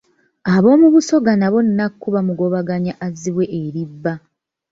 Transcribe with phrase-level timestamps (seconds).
[0.53, 4.13] Ab'omu Busoga nabo Nnakku baamugobaganya azzibwe eri bba.